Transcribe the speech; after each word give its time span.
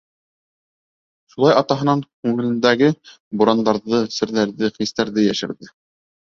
Шулай 1.33 1.53
атаһынан 1.61 2.01
күңелендәге 2.07 2.89
бурандарҙы, 3.43 4.01
серҙәрҙе, 4.17 4.73
хистәрҙе 4.79 5.29
йәшерҙе. 5.29 5.71